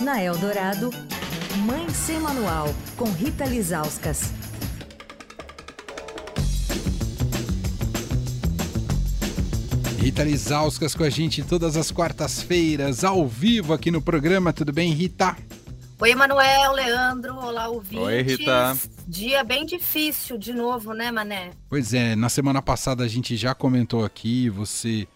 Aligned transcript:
Na 0.00 0.22
Eldorado, 0.22 0.90
Mãe 1.66 1.86
Sem 1.90 2.18
Manual, 2.20 2.74
com 2.96 3.04
Rita 3.10 3.44
Lizauskas. 3.44 4.32
Rita 9.98 10.24
Lizauskas 10.24 10.94
com 10.94 11.04
a 11.04 11.10
gente 11.10 11.42
todas 11.42 11.76
as 11.76 11.90
quartas-feiras, 11.90 13.04
ao 13.04 13.28
vivo 13.28 13.74
aqui 13.74 13.90
no 13.90 14.00
programa. 14.00 14.54
Tudo 14.54 14.72
bem, 14.72 14.90
Rita? 14.94 15.36
Oi, 16.00 16.10
Emanuel, 16.12 16.72
Leandro, 16.72 17.36
olá, 17.36 17.68
ouvintes. 17.68 18.06
Oi, 18.06 18.22
Rita. 18.22 18.78
Dia 19.06 19.44
bem 19.44 19.66
difícil 19.66 20.38
de 20.38 20.54
novo, 20.54 20.94
né, 20.94 21.12
Mané? 21.12 21.50
Pois 21.68 21.92
é, 21.92 22.16
na 22.16 22.30
semana 22.30 22.62
passada 22.62 23.04
a 23.04 23.08
gente 23.08 23.36
já 23.36 23.54
comentou 23.54 24.02
aqui, 24.02 24.48
você 24.48 25.06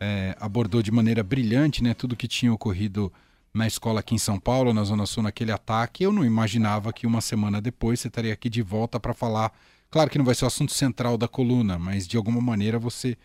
é, 0.00 0.34
abordou 0.40 0.82
de 0.82 0.90
maneira 0.90 1.22
brilhante 1.22 1.82
né, 1.82 1.92
tudo 1.92 2.16
que 2.16 2.26
tinha 2.26 2.50
ocorrido 2.50 3.12
na 3.52 3.66
escola 3.66 4.00
aqui 4.00 4.14
em 4.14 4.18
São 4.18 4.38
Paulo, 4.38 4.72
na 4.72 4.84
Zona 4.84 5.06
Sul, 5.06 5.22
naquele 5.22 5.52
ataque. 5.52 6.04
Eu 6.04 6.12
não 6.12 6.24
imaginava 6.24 6.92
que 6.92 7.06
uma 7.06 7.20
semana 7.20 7.60
depois 7.60 8.00
você 8.00 8.08
estaria 8.08 8.32
aqui 8.32 8.48
de 8.48 8.62
volta 8.62 8.98
para 9.00 9.12
falar. 9.12 9.52
Claro 9.90 10.08
que 10.08 10.18
não 10.18 10.24
vai 10.24 10.34
ser 10.34 10.44
o 10.44 10.48
assunto 10.48 10.72
central 10.72 11.18
da 11.18 11.26
coluna, 11.26 11.78
mas 11.78 12.06
de 12.06 12.16
alguma 12.16 12.40
maneira 12.40 12.78
você 12.78 13.16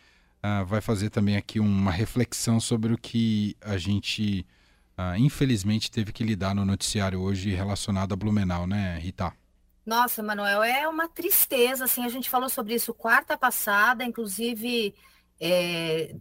uh, 0.44 0.66
vai 0.66 0.82
fazer 0.82 1.10
também 1.10 1.38
aqui 1.38 1.60
uma 1.60 1.92
reflexão 1.92 2.60
sobre 2.60 2.94
o 2.94 2.98
que 2.98 3.56
a 3.62 3.78
gente, 3.78 4.46
uh, 4.98 5.16
infelizmente, 5.18 5.92
teve 5.92 6.12
que 6.12 6.24
lidar 6.24 6.56
no 6.56 6.66
noticiário 6.66 7.22
hoje 7.22 7.52
relacionado 7.52 8.14
a 8.14 8.16
Blumenau, 8.16 8.66
né, 8.66 8.98
Rita? 8.98 9.32
Nossa, 9.86 10.24
Manuel, 10.24 10.64
é 10.64 10.88
uma 10.88 11.08
tristeza. 11.08 11.86
Assim, 11.86 12.04
a 12.04 12.10
gente 12.10 12.28
falou 12.28 12.50
sobre 12.50 12.74
isso 12.74 12.92
quarta 12.92 13.38
passada, 13.38 14.04
inclusive 14.04 14.96
é, 15.40 16.16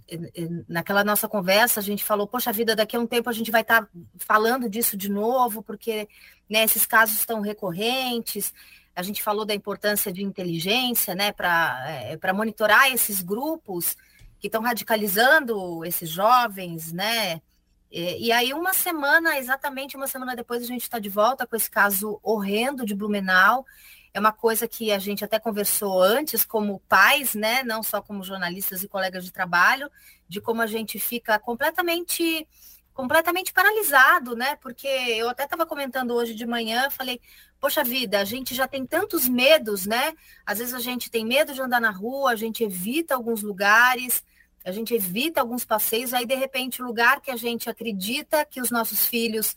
naquela 0.69 1.05
nossa 1.05 1.29
conversa, 1.29 1.81
a 1.81 1.83
gente 1.83 2.03
falou, 2.03 2.27
poxa 2.27 2.53
vida, 2.53 2.75
daqui 2.75 2.97
a 2.97 3.01
um 3.01 3.07
tempo 3.07 3.31
a 3.31 3.33
gente 3.33 3.51
vai 3.51 3.63
estar 3.63 3.83
tá 3.83 3.89
falando 4.19 4.69
disso 4.69 4.97
de 4.97 5.09
novo, 5.09 5.63
porque 5.63 6.09
né, 6.49 6.65
esses 6.65 6.85
casos 6.85 7.19
estão 7.19 7.41
recorrentes. 7.41 8.53
A 8.95 9.03
gente 9.03 9.23
falou 9.23 9.45
da 9.45 9.55
importância 9.55 10.13
de 10.13 10.23
inteligência 10.23 11.15
né, 11.15 11.33
para 11.33 11.85
é, 11.89 12.33
monitorar 12.33 12.93
esses 12.93 13.23
grupos 13.23 13.97
que 14.39 14.49
estão 14.49 14.63
radicalizando 14.63 15.85
esses 15.85 16.11
jovens, 16.11 16.93
né? 16.93 17.41
E, 17.91 18.27
e 18.27 18.33
aí, 18.33 18.53
uma 18.53 18.75
semana, 18.75 19.39
exatamente 19.39 19.97
uma 19.97 20.07
semana 20.07 20.37
depois, 20.37 20.63
a 20.63 20.67
gente 20.67 20.83
está 20.83 20.99
de 20.99 21.09
volta 21.09 21.47
com 21.47 21.55
esse 21.57 21.71
caso 21.71 22.19
horrendo 22.23 22.85
de 22.85 22.95
Blumenau 22.95 23.65
é 24.15 24.21
uma 24.21 24.33
coisa 24.33 24.69
que 24.69 24.93
a 24.93 24.99
gente 25.01 25.25
até 25.25 25.41
conversou 25.41 26.01
antes, 26.01 26.45
como 26.45 26.79
pais, 26.89 27.35
né? 27.35 27.65
Não 27.65 27.83
só 27.83 28.01
como 28.01 28.23
jornalistas 28.23 28.85
e 28.85 28.89
colegas 28.89 29.25
de 29.25 29.33
trabalho, 29.33 29.91
de 30.29 30.41
como 30.41 30.63
a 30.63 30.69
gente 30.69 31.01
fica 31.01 31.37
completamente 31.39 32.47
completamente 32.95 33.53
paralisado, 33.53 34.37
né? 34.37 34.55
Porque 34.63 34.87
eu 34.87 35.29
até 35.29 35.43
estava 35.43 35.67
comentando 35.67 36.15
hoje 36.15 36.33
de 36.33 36.47
manhã, 36.47 36.89
falei, 36.91 37.21
poxa 37.61 37.83
vida, 37.83 38.21
a 38.21 38.25
gente 38.25 38.55
já 38.55 38.69
tem 38.69 38.87
tantos 38.87 39.27
medos, 39.27 39.85
né? 39.85 40.15
Às 40.47 40.59
vezes 40.59 40.73
a 40.73 40.79
gente 40.79 41.11
tem 41.11 41.27
medo 41.27 41.53
de 41.53 41.61
andar 41.61 41.81
na 41.81 41.91
rua, 41.91 42.31
a 42.31 42.37
gente 42.37 42.63
evita 42.63 43.17
alguns 43.17 43.43
lugares, 43.43 44.23
a 44.65 44.71
gente 44.71 44.95
evita 44.95 45.41
alguns 45.41 45.65
passeios, 45.65 46.15
aí 46.15 46.25
de 46.25 46.37
repente 46.37 46.81
o 46.81 46.87
lugar 46.87 47.21
que 47.21 47.33
a 47.33 47.37
gente 47.37 47.69
acredita 47.69 48.45
que 48.45 48.61
os 48.61 48.71
nossos 48.71 49.05
filhos 49.07 49.57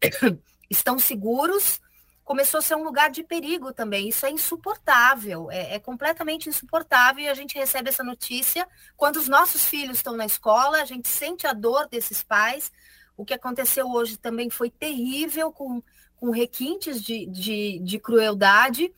estão 0.70 1.00
seguros, 1.00 1.80
começou 2.28 2.58
a 2.58 2.62
ser 2.62 2.74
um 2.74 2.84
lugar 2.84 3.10
de 3.10 3.24
perigo 3.24 3.72
também. 3.72 4.10
Isso 4.10 4.26
é 4.26 4.30
insuportável, 4.30 5.50
é, 5.50 5.76
é, 5.76 5.78
completamente 5.78 6.46
insuportável. 6.46 7.24
E 7.24 7.28
a 7.28 7.32
gente 7.32 7.56
recebe 7.56 7.88
essa 7.88 8.04
notícia 8.04 8.68
quando 8.98 9.16
os 9.16 9.28
nossos 9.28 9.64
filhos 9.64 9.96
estão 9.96 10.14
na 10.14 10.26
escola, 10.26 10.82
a 10.82 10.84
gente 10.84 11.08
sente 11.08 11.46
a 11.46 11.54
dor 11.54 11.88
desses 11.88 12.22
pais. 12.22 12.70
O 13.16 13.24
que 13.24 13.32
aconteceu 13.32 13.90
hoje 13.90 14.18
também 14.18 14.50
foi 14.50 14.68
terrível, 14.68 15.50
com, 15.50 15.82
com 16.16 16.30
requintes 16.30 17.02
de, 17.02 17.24
de, 17.24 17.78
de 17.78 17.98
crueldade. 17.98 18.92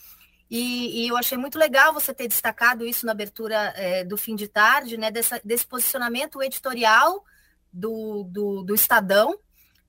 E, 0.51 1.05
e, 1.05 1.09
eu 1.09 1.17
achei 1.17 1.39
muito 1.39 1.57
legal 1.57 1.95
você 1.95 2.13
ter 2.13 2.27
destacado 2.27 2.85
isso 2.85 3.07
na 3.07 3.13
abertura 3.13 3.73
é, 3.77 4.03
do 4.03 4.17
fim 4.17 4.35
de 4.35 4.49
tarde, 4.49 4.97
né? 4.97 5.09
Dessa, 5.09 5.41
desse 5.45 5.65
posicionamento 5.65 6.43
editorial 6.43 7.25
do, 7.73 8.25
do, 8.25 8.65
do 8.65 8.75
Estadão, 8.75 9.39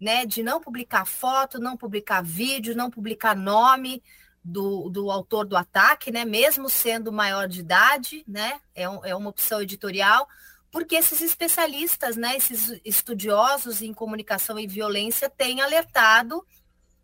né, 0.01 0.25
de 0.25 0.41
não 0.41 0.59
publicar 0.59 1.05
foto, 1.05 1.59
não 1.59 1.77
publicar 1.77 2.23
vídeo, 2.23 2.75
não 2.75 2.89
publicar 2.89 3.35
nome 3.35 4.01
do, 4.43 4.89
do 4.89 5.11
autor 5.11 5.45
do 5.45 5.55
ataque, 5.55 6.11
né, 6.11 6.25
mesmo 6.25 6.67
sendo 6.67 7.11
maior 7.11 7.47
de 7.47 7.59
idade, 7.59 8.23
né, 8.27 8.59
é, 8.73 8.89
um, 8.89 9.05
é 9.05 9.15
uma 9.15 9.29
opção 9.29 9.61
editorial, 9.61 10.27
porque 10.71 10.95
esses 10.95 11.21
especialistas, 11.21 12.15
né, 12.15 12.35
esses 12.35 12.81
estudiosos 12.83 13.83
em 13.83 13.93
comunicação 13.93 14.57
e 14.57 14.65
violência 14.65 15.29
têm 15.29 15.61
alertado, 15.61 16.43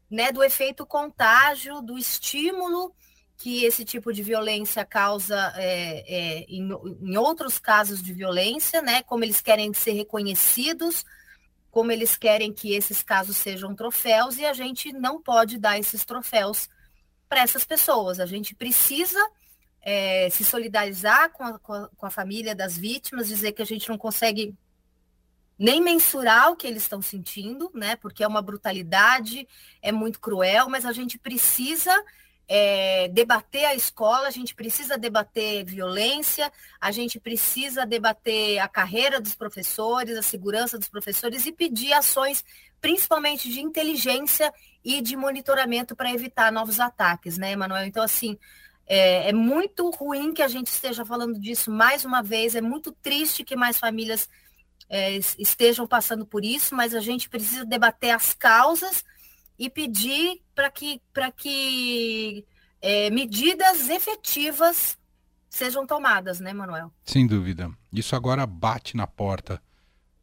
né, 0.10 0.32
do 0.32 0.44
efeito 0.44 0.84
contágio, 0.84 1.82
do 1.82 2.00
estímulo 2.00 2.96
que 3.38 3.64
esse 3.64 3.86
tipo 3.86 4.12
de 4.12 4.24
violência 4.24 4.84
causa 4.84 5.54
é, 5.56 6.04
é, 6.08 6.46
em, 6.50 6.68
em 7.02 7.18
outros 7.18 7.60
casos 7.60 8.02
de 8.02 8.12
violência, 8.12 8.82
né, 8.82 9.04
como 9.04 9.24
eles 9.24 9.40
querem 9.40 9.72
ser 9.76 9.92
reconhecidos 9.92 11.06
como 11.72 11.92
eles 11.92 12.18
querem 12.18 12.52
que 12.52 12.74
esses 12.74 13.04
casos 13.04 13.38
sejam 13.38 13.76
troféus 13.76 14.38
e 14.38 14.46
a 14.46 14.54
gente 14.54 14.92
não 14.94 15.22
pode 15.22 15.58
dar 15.58 15.78
esses 15.78 16.04
troféus 16.06 16.70
para 17.30 17.42
essas 17.42 17.66
pessoas. 17.66 18.20
A 18.20 18.26
gente 18.26 18.56
precisa 18.56 19.20
é, 19.82 20.30
se 20.30 20.44
solidarizar 20.44 21.32
com 21.32 21.44
a, 21.44 21.60
com, 21.60 21.74
a, 21.74 21.90
com 21.90 22.06
a 22.06 22.10
família 22.10 22.56
das 22.56 22.78
vítimas, 22.78 23.28
dizer 23.28 23.52
que 23.52 23.62
a 23.62 23.66
gente 23.66 23.88
não 23.90 23.98
consegue 23.98 24.56
nem 25.58 25.82
mensurar 25.82 26.52
o 26.52 26.56
que 26.56 26.68
eles 26.68 26.84
estão 26.84 27.02
sentindo, 27.02 27.72
né? 27.74 27.96
Porque 27.96 28.24
é 28.24 28.28
uma 28.28 28.42
brutalidade, 28.42 29.48
é 29.82 29.92
muito 29.92 30.20
cruel, 30.20 30.70
mas 30.70 30.86
a 30.86 30.92
gente 30.92 31.18
precisa 31.18 31.92
é, 32.48 33.10
debater 33.10 33.66
a 33.66 33.76
escola, 33.76 34.28
a 34.28 34.32
gente 34.32 34.56
precisa 34.56 34.98
debater 34.98 35.66
violência, 35.66 36.52
a 36.80 36.92
gente 36.92 37.20
precisa 37.20 37.86
debater 37.86 38.60
a 38.60 38.68
carreira 38.68 39.20
dos 39.20 39.36
professores, 39.36 40.18
a 40.18 40.22
segurança 40.22 40.78
dos 40.78 40.88
professores 40.88 41.46
e 41.46 41.52
pedir 41.52 41.92
ações, 41.92 42.46
principalmente 42.80 43.50
de 43.50 43.60
inteligência 43.60 44.54
e 44.84 45.02
de 45.02 45.18
monitoramento 45.18 45.96
para 45.96 46.12
evitar 46.12 46.52
novos 46.52 46.80
ataques, 46.80 47.38
né, 47.38 47.52
Emanuel? 47.52 47.86
Então, 47.86 48.04
assim, 48.04 48.38
é, 48.86 49.30
é, 49.30 49.34
muito 49.34 49.90
ruim 49.90 50.34
que 50.34 50.42
a 50.42 50.48
gente 50.48 50.68
esteja 50.68 51.06
falando 51.06 51.38
disso 51.38 51.70
mais 51.70 52.06
uma 52.06 52.24
vez, 52.24 52.56
é 52.56 52.62
muito 52.62 52.94
triste 52.94 53.44
que 53.44 53.58
mais 53.58 53.78
famílias 53.78 54.30
é, 54.90 55.18
estejam 55.38 55.86
passando 55.86 56.26
por 56.26 56.46
isso, 56.46 56.74
mas 56.74 56.96
a 56.96 57.02
gente 57.02 57.28
precisa 57.28 57.66
debater 57.66 58.12
as 58.12 58.34
causas 58.34 59.04
e 59.58 59.70
pedir 59.70 60.42
para 60.54 60.70
que, 60.70 61.02
que 61.36 62.46
é, 62.82 63.10
medidas 63.10 63.90
efetivas 63.90 64.98
sejam 65.50 65.86
tomadas, 65.86 66.40
né, 66.40 66.54
Manuel? 66.54 66.92
Sem 67.04 67.26
dúvida. 67.26 67.72
Isso 67.92 68.16
agora 68.16 68.46
bate 68.46 68.96
na 68.96 69.08
porta, 69.08 69.62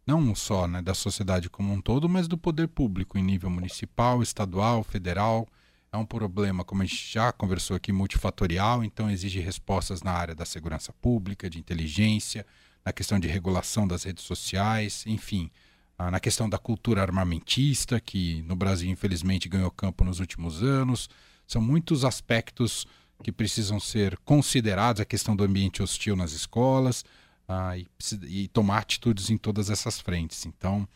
não 0.06 0.34
só 0.34 0.68
né, 0.68 0.80
da 0.80 0.94
sociedade 0.94 1.50
como 1.50 1.72
um 1.72 1.80
todo, 1.80 2.08
mas 2.08 2.28
do 2.28 2.38
poder 2.38 2.68
público 2.68 3.18
em 3.18 3.22
nível 3.22 3.50
municipal, 3.50 4.22
estadual, 4.22 4.82
federal. 4.84 5.48
É 5.92 5.96
um 5.96 6.06
problema, 6.06 6.64
como 6.64 6.82
a 6.82 6.84
gente 6.84 7.12
já 7.12 7.32
conversou 7.32 7.76
aqui, 7.76 7.92
multifatorial, 7.92 8.84
então 8.84 9.10
exige 9.10 9.40
respostas 9.40 10.02
na 10.02 10.12
área 10.12 10.34
da 10.34 10.44
segurança 10.44 10.92
pública, 10.92 11.48
de 11.48 11.58
inteligência, 11.58 12.46
na 12.84 12.92
questão 12.92 13.18
de 13.18 13.28
regulação 13.28 13.86
das 13.86 14.02
redes 14.02 14.24
sociais, 14.24 15.04
enfim. 15.06 15.50
Ah, 15.97 16.10
na 16.10 16.19
questão 16.19 16.49
da 16.49 16.59
cultura 16.59 17.03
armamentista, 17.03 18.00
que 18.00 18.43
no 18.43 18.56
Brasil, 18.56 18.91
infelizmente, 18.91 19.49
ganhou 19.49 19.71
campo 19.71 20.05
nos 20.05 20.19
últimos 20.19 20.62
anos. 20.62 21.09
São 21.47 21.62
muitos 21.62 22.05
aspectos 22.05 22.87
que 23.22 23.31
precisam 23.31 23.78
ser 23.78 24.19
considerados 24.25 25.00
a 25.00 25.05
questão 25.05 25.37
do 25.37 25.44
ambiente 25.44 25.82
hostil 25.82 26.16
nas 26.16 26.32
escolas 26.32 27.05
ah, 27.49 27.78
e, 27.78 27.87
e, 28.27 28.49
tomar 28.49 28.78
atitudes 28.78 29.31
em 29.31 29.37
todas 29.37 29.71
essas 29.71 30.00
frentes. 30.00 30.47
Então, 30.47 30.88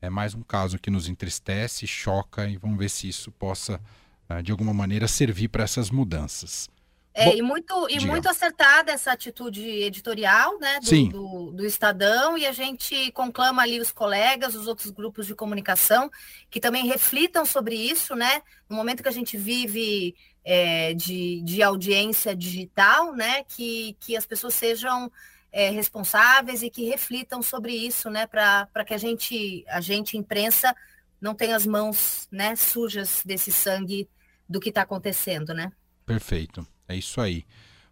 é 0.00 0.08
mais 0.08 0.34
um 0.34 0.42
caso 0.42 0.78
que 0.78 0.90
nos 0.90 1.08
entristece, 1.08 1.86
choca 1.86 2.48
e 2.48 2.56
vamos 2.56 2.78
ver 2.78 2.88
se 2.88 3.08
isso 3.08 3.30
possa, 3.32 3.80
ah, 4.28 4.40
de 4.40 4.52
alguma 4.52 4.72
maneira, 4.72 5.06
servir 5.06 5.48
para 5.48 5.64
essas 5.64 5.90
mudanças. 5.90 6.68
É, 7.18 7.24
Bom, 7.24 7.32
e 7.32 7.40
muito, 7.40 7.88
e 7.88 7.98
muito 8.04 8.28
acertada 8.28 8.92
essa 8.92 9.10
atitude 9.10 9.66
editorial 9.66 10.58
né, 10.58 10.78
do, 10.80 11.08
do, 11.08 11.52
do, 11.52 11.64
Estadão, 11.64 12.36
e 12.36 12.44
a 12.44 12.52
gente 12.52 13.10
conclama 13.12 13.62
ali 13.62 13.80
os 13.80 13.90
colegas, 13.90 14.54
os 14.54 14.66
outros 14.66 14.90
grupos 14.90 15.26
de 15.26 15.34
comunicação, 15.34 16.10
que 16.50 16.60
também 16.60 16.86
reflitam 16.86 17.46
sobre 17.46 17.74
isso, 17.74 18.14
né? 18.14 18.42
No 18.68 18.76
momento 18.76 19.02
que 19.02 19.08
a 19.08 19.12
gente 19.12 19.34
vive 19.38 20.14
é, 20.44 20.92
de, 20.92 21.40
de 21.40 21.62
audiência 21.62 22.36
digital, 22.36 23.14
né? 23.14 23.44
Que, 23.44 23.96
que 23.98 24.14
as 24.14 24.26
pessoas 24.26 24.52
sejam 24.52 25.10
é, 25.50 25.70
responsáveis 25.70 26.62
e 26.62 26.68
que 26.68 26.84
reflitam 26.84 27.40
sobre 27.40 27.72
isso, 27.72 28.10
né? 28.10 28.26
Para 28.26 28.84
que 28.86 28.92
a 28.92 28.98
gente, 28.98 29.64
a 29.68 29.80
gente, 29.80 30.18
imprensa, 30.18 30.76
não 31.18 31.34
tenha 31.34 31.56
as 31.56 31.64
mãos 31.64 32.28
né, 32.30 32.54
sujas 32.56 33.22
desse 33.24 33.50
sangue 33.50 34.06
do 34.46 34.60
que 34.60 34.68
está 34.68 34.82
acontecendo, 34.82 35.54
né? 35.54 35.72
Perfeito. 36.04 36.75
É 36.88 36.96
isso 36.96 37.20
aí. 37.20 37.44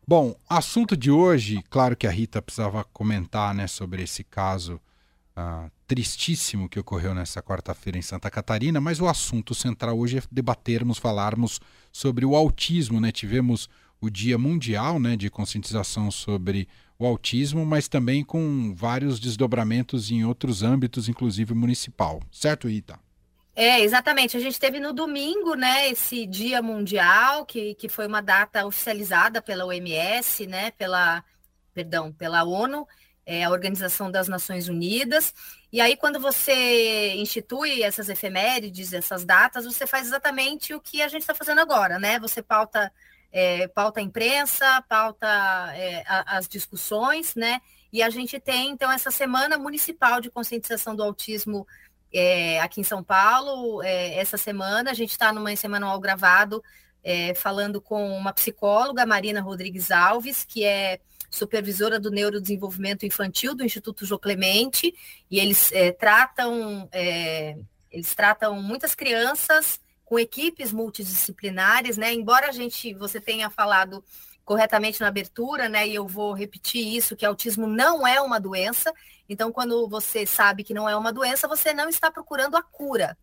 Bom, 0.06 0.36
assunto 0.48 0.96
de 0.96 1.10
hoje, 1.10 1.62
claro 1.70 1.96
que 1.96 2.06
a 2.06 2.10
Rita 2.10 2.42
precisava 2.42 2.84
comentar 2.84 3.54
né, 3.54 3.66
sobre 3.66 4.02
esse 4.02 4.22
caso 4.22 4.80
ah, 5.34 5.70
tristíssimo 5.86 6.68
que 6.68 6.78
ocorreu 6.78 7.14
nessa 7.14 7.42
quarta-feira 7.42 7.98
em 7.98 8.02
Santa 8.02 8.30
Catarina, 8.30 8.80
mas 8.80 9.00
o 9.00 9.08
assunto 9.08 9.54
central 9.54 9.98
hoje 9.98 10.18
é 10.18 10.22
debatermos, 10.30 10.98
falarmos 10.98 11.60
sobre 11.92 12.24
o 12.24 12.36
autismo, 12.36 13.00
né? 13.00 13.10
Tivemos 13.10 13.68
o 14.00 14.10
Dia 14.10 14.36
Mundial 14.36 15.00
né, 15.00 15.16
de 15.16 15.30
conscientização 15.30 16.10
sobre 16.10 16.68
o 16.98 17.06
autismo, 17.06 17.64
mas 17.64 17.88
também 17.88 18.22
com 18.22 18.74
vários 18.76 19.18
desdobramentos 19.18 20.10
em 20.10 20.24
outros 20.24 20.62
âmbitos, 20.62 21.08
inclusive 21.08 21.54
municipal. 21.54 22.20
Certo, 22.30 22.68
Ita? 22.68 22.98
É, 23.56 23.80
exatamente. 23.80 24.36
A 24.36 24.40
gente 24.40 24.58
teve 24.58 24.80
no 24.80 24.92
domingo, 24.92 25.54
né, 25.54 25.88
esse 25.88 26.26
Dia 26.26 26.60
Mundial, 26.60 27.46
que, 27.46 27.74
que 27.76 27.88
foi 27.88 28.06
uma 28.06 28.20
data 28.20 28.66
oficializada 28.66 29.40
pela 29.40 29.64
OMS, 29.64 30.46
né, 30.46 30.72
pela, 30.72 31.24
perdão, 31.72 32.12
pela 32.12 32.42
ONU, 32.42 32.86
é, 33.24 33.44
a 33.44 33.50
Organização 33.50 34.10
das 34.10 34.26
Nações 34.26 34.68
Unidas. 34.68 35.32
E 35.72 35.80
aí, 35.80 35.96
quando 35.96 36.18
você 36.20 37.14
institui 37.14 37.82
essas 37.82 38.08
efemérides, 38.08 38.92
essas 38.92 39.24
datas, 39.24 39.64
você 39.64 39.86
faz 39.86 40.06
exatamente 40.08 40.74
o 40.74 40.80
que 40.80 41.00
a 41.00 41.08
gente 41.08 41.22
está 41.22 41.34
fazendo 41.34 41.60
agora, 41.60 41.98
né? 41.98 42.18
Você 42.18 42.42
pauta, 42.42 42.92
é, 43.32 43.68
pauta 43.68 44.00
a 44.00 44.02
imprensa, 44.02 44.82
pauta 44.88 45.26
é, 45.74 46.04
a, 46.06 46.38
as 46.38 46.48
discussões, 46.48 47.34
né? 47.34 47.60
E 47.92 48.02
a 48.02 48.10
gente 48.10 48.40
tem, 48.40 48.70
então, 48.70 48.90
essa 48.90 49.10
Semana 49.10 49.56
Municipal 49.56 50.20
de 50.20 50.30
Conscientização 50.30 50.96
do 50.96 51.02
Autismo 51.02 51.66
é, 52.14 52.60
aqui 52.60 52.80
em 52.80 52.84
São 52.84 53.02
Paulo. 53.02 53.82
É, 53.82 54.14
essa 54.14 54.36
semana, 54.36 54.90
a 54.90 54.94
gente 54.94 55.10
está 55.10 55.32
numa 55.32 55.54
semana 55.56 55.86
ao 55.86 56.00
gravado, 56.00 56.62
é, 57.02 57.34
falando 57.34 57.80
com 57.80 58.16
uma 58.16 58.32
psicóloga, 58.32 59.04
Marina 59.04 59.40
Rodrigues 59.40 59.90
Alves, 59.90 60.44
que 60.44 60.64
é 60.64 61.00
supervisora 61.28 61.98
do 61.98 62.10
neurodesenvolvimento 62.10 63.04
infantil 63.04 63.54
do 63.54 63.64
Instituto 63.64 64.06
Jô 64.06 64.18
Clemente, 64.18 64.94
e 65.28 65.40
eles 65.40 65.72
é, 65.72 65.90
tratam 65.90 66.88
é, 66.92 67.56
eles 67.90 68.14
tratam 68.14 68.60
muitas 68.62 68.94
crianças 68.94 69.80
com 70.04 70.18
equipes 70.18 70.72
multidisciplinares, 70.72 71.96
né? 71.96 72.12
Embora 72.12 72.48
a 72.48 72.52
gente 72.52 72.94
você 72.94 73.20
tenha 73.20 73.50
falado 73.50 74.04
corretamente 74.44 75.00
na 75.00 75.08
abertura, 75.08 75.68
né? 75.68 75.86
E 75.86 75.94
eu 75.94 76.06
vou 76.06 76.32
repetir 76.32 76.86
isso 76.86 77.16
que 77.16 77.24
autismo 77.24 77.66
não 77.66 78.06
é 78.06 78.20
uma 78.20 78.38
doença. 78.38 78.92
Então, 79.28 79.50
quando 79.50 79.88
você 79.88 80.26
sabe 80.26 80.62
que 80.62 80.74
não 80.74 80.88
é 80.88 80.96
uma 80.96 81.12
doença, 81.12 81.48
você 81.48 81.72
não 81.72 81.88
está 81.88 82.10
procurando 82.10 82.56
a 82.56 82.62
cura 82.62 83.16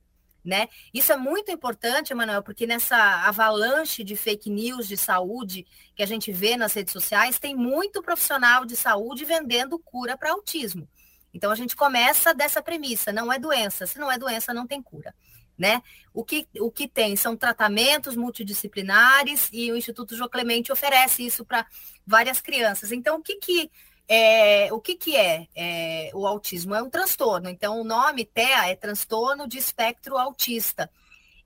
né? 0.43 0.67
Isso 0.93 1.11
é 1.11 1.17
muito 1.17 1.51
importante, 1.51 2.11
Emanuel, 2.11 2.41
porque 2.41 2.65
nessa 2.65 2.97
avalanche 3.27 4.03
de 4.03 4.15
fake 4.15 4.49
news 4.49 4.87
de 4.87 4.97
saúde 4.97 5.65
que 5.95 6.01
a 6.01 6.05
gente 6.05 6.31
vê 6.31 6.57
nas 6.57 6.73
redes 6.73 6.91
sociais, 6.91 7.39
tem 7.39 7.55
muito 7.55 8.01
profissional 8.01 8.65
de 8.65 8.75
saúde 8.75 9.23
vendendo 9.23 9.77
cura 9.77 10.17
para 10.17 10.31
autismo. 10.31 10.87
Então 11.33 11.51
a 11.51 11.55
gente 11.55 11.75
começa 11.75 12.33
dessa 12.33 12.61
premissa, 12.61 13.11
não 13.13 13.31
é 13.31 13.39
doença, 13.39 13.85
se 13.85 13.99
não 13.99 14.11
é 14.11 14.17
doença 14.17 14.53
não 14.53 14.67
tem 14.67 14.81
cura, 14.81 15.13
né? 15.61 15.81
O 16.11 16.25
que, 16.25 16.47
o 16.59 16.71
que 16.71 16.87
tem 16.87 17.15
são 17.15 17.37
tratamentos 17.37 18.15
multidisciplinares 18.15 19.47
e 19.53 19.71
o 19.71 19.77
Instituto 19.77 20.15
Jô 20.15 20.27
Clemente 20.27 20.71
oferece 20.71 21.23
isso 21.23 21.45
para 21.45 21.65
várias 22.05 22.41
crianças. 22.41 22.91
Então 22.91 23.19
o 23.19 23.21
que 23.21 23.35
que 23.35 23.71
é, 24.07 24.73
o 24.73 24.81
que, 24.81 24.95
que 24.95 25.15
é, 25.15 25.47
é, 25.55 26.11
o 26.13 26.27
autismo? 26.27 26.75
É 26.75 26.83
um 26.83 26.89
transtorno. 26.89 27.47
Então, 27.47 27.79
o 27.79 27.83
nome 27.85 28.25
TEA 28.25 28.69
é 28.69 28.75
transtorno 28.75 29.47
de 29.47 29.57
espectro 29.57 30.17
autista. 30.17 30.91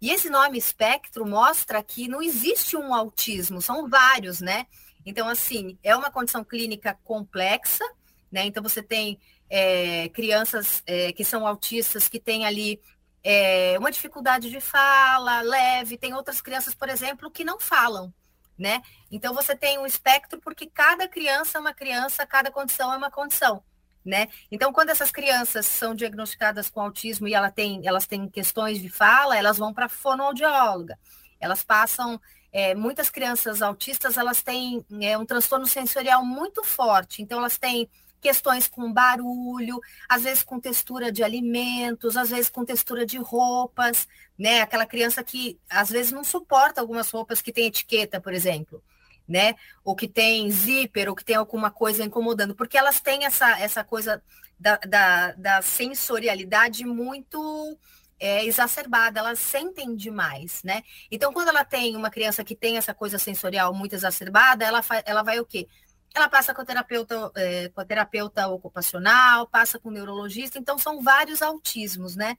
E 0.02 0.10
esse 0.10 0.32
nome 0.32 0.58
espectro 0.58 1.28
mostra 1.28 1.84
que 1.84 2.08
não 2.08 2.24
existe 2.24 2.76
um 2.76 2.92
autismo, 2.92 3.62
são 3.62 3.88
vários, 3.88 4.42
né? 4.42 4.66
Então, 5.06 5.30
assim, 5.30 5.78
é 5.84 5.96
uma 5.96 6.10
condição 6.10 6.44
clínica 6.44 6.98
complexa, 7.04 7.86
né? 8.32 8.46
Então, 8.46 8.64
você 8.64 8.82
tem 8.82 9.20
é, 9.48 10.10
crianças 10.10 10.82
é, 10.88 11.12
que 11.14 11.24
são 11.24 11.46
autistas 11.46 12.10
que 12.10 12.20
têm 12.20 12.48
ali 12.48 12.80
é, 13.26 13.76
uma 13.78 13.92
dificuldade 13.92 14.50
de 14.50 14.62
fala 14.62 15.42
leve, 15.42 15.98
tem 15.98 16.14
outras 16.14 16.40
crianças, 16.40 16.74
por 16.74 16.88
exemplo, 16.88 17.30
que 17.30 17.44
não 17.44 17.60
falam 17.60 18.14
né? 18.58 18.82
Então 19.12 19.34
você 19.34 19.56
tem 19.56 19.78
um 19.78 19.86
espectro 19.86 20.40
porque 20.40 20.66
cada 20.66 21.08
criança 21.08 21.58
é 21.58 21.62
uma 21.62 21.74
criança, 21.74 22.26
cada 22.26 22.50
condição 22.52 22.94
é 22.94 22.98
uma 22.98 23.12
condição, 23.12 23.62
né? 24.04 24.28
Então 24.52 24.72
quando 24.72 24.90
essas 24.90 25.12
crianças 25.12 25.66
são 25.66 25.94
diagnosticadas 25.94 26.70
com 26.70 26.82
autismo 26.82 27.28
e 27.28 27.34
ela 27.34 27.52
tem, 27.52 27.82
elas 27.86 28.08
têm 28.08 28.30
questões 28.30 28.82
de 28.82 28.90
fala, 28.90 29.38
elas 29.38 29.58
vão 29.58 29.74
para 29.74 29.90
fonoaudióloga. 29.90 30.98
Elas 31.40 31.64
passam 31.64 32.20
é, 32.52 32.74
muitas 32.74 33.10
crianças 33.10 33.62
autistas 33.62 34.18
elas 34.18 34.42
têm 34.42 34.86
é, 35.02 35.18
um 35.18 35.26
transtorno 35.26 35.66
sensorial 35.66 36.24
muito 36.24 36.64
forte, 36.64 37.22
então 37.22 37.40
elas 37.40 37.58
têm 37.58 37.90
questões 38.22 38.68
com 38.68 38.92
barulho, 38.92 39.80
às 40.10 40.24
vezes 40.24 40.44
com 40.44 40.60
textura 40.60 41.12
de 41.12 41.24
alimentos, 41.24 42.18
às 42.18 42.30
vezes 42.30 42.50
com 42.50 42.66
textura 42.66 43.06
de 43.06 43.18
roupas, 43.18 44.08
né? 44.38 44.62
Aquela 44.62 44.86
criança 44.86 45.24
que 45.24 45.60
às 45.70 45.90
vezes 45.90 46.12
não 46.12 46.24
suporta 46.24 46.82
algumas 46.82 47.10
roupas 47.10 47.42
que 47.42 47.52
tem 47.52 47.68
etiqueta, 47.68 48.20
por 48.20 48.34
exemplo, 48.34 48.84
né? 49.28 49.56
Ou 49.84 49.96
que 49.96 50.08
tem 50.08 50.50
zíper, 50.52 51.10
ou 51.10 51.16
que 51.16 51.26
tem 51.26 51.36
alguma 51.36 51.72
coisa 51.72 52.04
incomodando, 52.04 52.56
porque 52.56 52.78
elas 52.78 53.00
têm 53.00 53.26
essa, 53.26 53.60
essa 53.60 53.84
coisa 53.84 54.22
da, 54.60 54.78
da, 54.78 55.32
da 55.34 55.62
sensorialidade 55.62 56.86
muito 56.86 57.78
é, 58.20 58.46
exacerbada, 58.46 59.20
elas 59.20 59.40
sentem 59.40 59.96
demais, 59.96 60.62
né? 60.64 60.84
Então, 61.12 61.34
quando 61.34 61.50
ela 61.50 61.66
tem 61.66 61.96
uma 61.96 62.10
criança 62.10 62.44
que 62.44 62.56
tem 62.56 62.78
essa 62.78 62.94
coisa 62.94 63.18
sensorial 63.18 63.74
muito 63.74 63.94
exacerbada, 63.94 64.64
ela, 64.66 64.82
ela 65.06 65.24
vai 65.24 65.40
o 65.40 65.46
quê? 65.46 65.68
Ela 66.16 66.30
passa 66.30 66.54
com 66.54 66.62
a 66.62 66.66
terapeuta, 66.66 67.32
é, 67.36 67.70
com 67.70 67.82
a 67.82 67.86
terapeuta 67.86 68.48
ocupacional, 68.48 69.46
passa 69.48 69.78
com 69.78 69.90
o 69.90 69.92
neurologista, 69.92 70.58
então 70.58 70.78
são 70.78 71.02
vários 71.02 71.42
autismos, 71.42 72.16
né? 72.16 72.38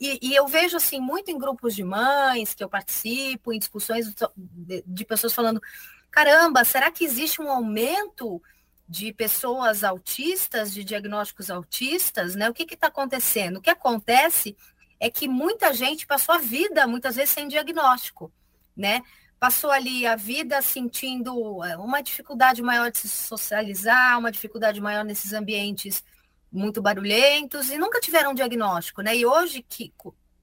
E, 0.00 0.18
e, 0.22 0.34
eu 0.34 0.46
vejo 0.46 0.76
assim 0.76 1.00
muito 1.00 1.28
em 1.28 1.36
grupos 1.36 1.74
de 1.74 1.82
mães 1.82 2.54
que 2.54 2.62
eu 2.62 2.68
participo, 2.68 3.52
em 3.52 3.58
discussões 3.58 4.14
de, 4.36 4.84
de 4.86 5.04
pessoas 5.04 5.34
falando: 5.34 5.60
caramba, 6.08 6.64
será 6.64 6.88
que 6.92 7.04
existe 7.04 7.42
um 7.42 7.50
aumento 7.50 8.40
de 8.88 9.12
pessoas 9.12 9.82
autistas, 9.82 10.72
de 10.72 10.84
diagnósticos 10.84 11.50
autistas, 11.50 12.36
né? 12.36 12.48
O 12.48 12.54
que 12.54 12.72
está 12.72 12.86
acontecendo? 12.86 13.56
O 13.56 13.60
que 13.60 13.70
acontece 13.70 14.56
é 15.00 15.10
que 15.10 15.26
muita 15.26 15.74
gente 15.74 16.06
passou 16.06 16.36
a 16.36 16.38
vida, 16.38 16.86
muitas 16.86 17.16
vezes, 17.16 17.30
sem 17.30 17.48
diagnóstico, 17.48 18.32
né? 18.76 19.02
Passou 19.38 19.70
ali 19.70 20.06
a 20.06 20.16
vida 20.16 20.60
sentindo 20.60 21.64
é, 21.64 21.76
uma 21.76 22.02
dificuldade 22.02 22.62
maior 22.62 22.90
de 22.90 22.98
se 22.98 23.08
socializar, 23.08 24.18
uma 24.18 24.32
dificuldade 24.32 24.80
maior 24.80 25.04
nesses 25.04 25.32
ambientes 25.32 26.02
muito 26.50 26.80
barulhentos 26.80 27.70
e 27.70 27.78
nunca 27.78 28.00
tiveram 28.00 28.32
um 28.32 28.34
diagnóstico, 28.34 29.02
né? 29.02 29.16
E 29.16 29.26
hoje 29.26 29.62
que 29.62 29.92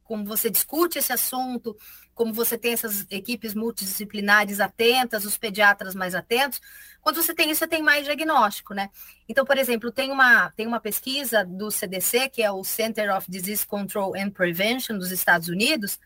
como 0.04 0.24
você 0.24 0.50
discute 0.52 1.00
esse 1.00 1.12
assunto, 1.12 1.76
como 2.14 2.32
você 2.32 2.58
tem 2.58 2.74
essas 2.74 3.06
equipes 3.10 3.54
multidisciplinares 3.54 4.60
atentas, 4.60 5.26
os 5.26 5.38
pediatras 5.38 5.94
mais 5.94 6.16
atentos, 6.16 6.62
quando 7.02 7.22
você 7.22 7.34
tem 7.34 7.52
isso, 7.52 7.60
você 7.60 7.68
tem 7.68 7.82
mais 7.82 8.06
diagnóstico, 8.06 8.74
né? 8.74 8.90
Então, 9.28 9.44
por 9.44 9.58
exemplo, 9.58 9.92
tem 9.92 10.12
uma, 10.12 10.50
tem 10.52 10.66
uma 10.66 10.80
pesquisa 10.80 11.44
do 11.44 11.70
CDC, 11.70 12.30
que 12.30 12.42
é 12.42 12.52
o 12.52 12.64
Center 12.64 13.16
of 13.16 13.30
Disease 13.30 13.66
Control 13.66 14.16
and 14.16 14.30
Prevention 14.30 14.98
dos 14.98 15.12
Estados 15.12 15.50
Unidos, 15.50 16.00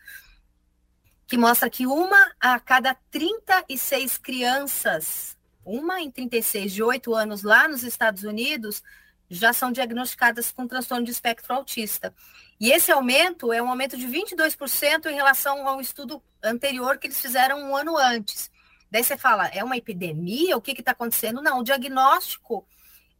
que 1.30 1.38
mostra 1.38 1.70
que 1.70 1.86
uma 1.86 2.32
a 2.40 2.58
cada 2.58 2.92
36 3.08 4.18
crianças, 4.18 5.38
uma 5.64 6.00
em 6.00 6.10
36 6.10 6.72
de 6.72 6.82
8 6.82 7.14
anos 7.14 7.44
lá 7.44 7.68
nos 7.68 7.84
Estados 7.84 8.24
Unidos, 8.24 8.82
já 9.28 9.52
são 9.52 9.70
diagnosticadas 9.70 10.50
com 10.50 10.66
transtorno 10.66 11.04
de 11.04 11.12
espectro 11.12 11.54
autista. 11.54 12.12
E 12.58 12.72
esse 12.72 12.90
aumento 12.90 13.52
é 13.52 13.62
um 13.62 13.70
aumento 13.70 13.96
de 13.96 14.08
22% 14.08 15.06
em 15.06 15.14
relação 15.14 15.68
ao 15.68 15.80
estudo 15.80 16.20
anterior 16.42 16.98
que 16.98 17.06
eles 17.06 17.20
fizeram 17.20 17.60
um 17.60 17.76
ano 17.76 17.96
antes. 17.96 18.50
Daí 18.90 19.04
você 19.04 19.16
fala, 19.16 19.46
é 19.54 19.62
uma 19.62 19.76
epidemia? 19.76 20.56
O 20.56 20.60
que 20.60 20.72
está 20.72 20.90
acontecendo? 20.90 21.40
Não, 21.40 21.60
o 21.60 21.64
diagnóstico 21.64 22.66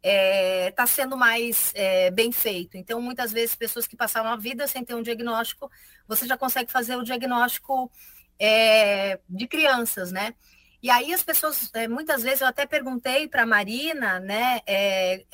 está 0.03 0.09
é, 0.09 0.71
tá 0.71 0.87
sendo 0.87 1.17
mais 1.17 1.73
é, 1.75 2.11
bem 2.11 2.33
feito. 2.33 2.77
Então, 2.77 3.01
muitas 3.01 3.33
vezes, 3.33 3.55
pessoas 3.55 3.87
que 3.87 3.97
passaram 3.97 4.31
a 4.31 4.37
vida 4.37 4.67
sem 4.67 4.85
ter 4.85 4.95
um 4.95 5.03
diagnóstico, 5.03 5.71
você 6.09 6.27
já 6.27 6.37
consegue 6.37 6.73
fazer 6.73 6.97
o 6.97 7.05
diagnóstico 7.05 7.91
é, 8.39 9.21
de 9.29 9.47
crianças, 9.47 10.11
né? 10.11 10.35
E 10.83 10.89
aí 10.89 11.13
as 11.13 11.23
pessoas, 11.23 11.71
é, 11.75 11.87
muitas 11.87 12.23
vezes, 12.23 12.41
eu 12.41 12.47
até 12.47 12.65
perguntei 12.65 13.29
para 13.29 13.43
a 13.43 13.47
Marina, 13.47 14.19
né? 14.19 14.61
É, 14.67 15.25